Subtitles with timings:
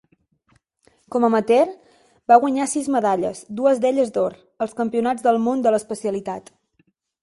[1.15, 1.73] Com amateur,
[2.33, 6.57] va guanyar sis medalles, dues d'elles d'or, als Campionats del món de l'especialitat.